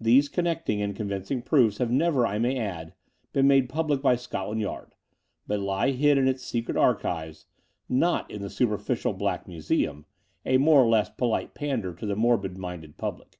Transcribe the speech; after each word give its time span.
These 0.00 0.28
connecting 0.28 0.82
and 0.82 0.96
convincing 0.96 1.42
proofs 1.42 1.78
have 1.78 1.92
never, 1.92 2.26
I 2.26 2.40
may 2.40 2.58
add, 2.58 2.92
been 3.32 3.46
made 3.46 3.68
public 3.68 4.02
by 4.02 4.16
Scotland 4.16 4.60
Yard, 4.60 4.96
but 5.46 5.60
lie 5.60 5.92
hid 5.92 6.18
in 6.18 6.26
its 6.26 6.42
secret 6.42 6.76
archives— 6.76 7.46
not 7.88 8.28
in 8.28 8.42
the 8.42 8.50
superficial 8.50 9.12
Black 9.12 9.46
Musetun, 9.46 10.06
a 10.44 10.56
more 10.58 10.82
or 10.82 10.88
less 10.88 11.08
polite 11.08 11.54
pander 11.54 11.94
to 11.94 12.04
the 12.04 12.16
morbid 12.16 12.58
minded 12.58 12.96
public. 12.96 13.38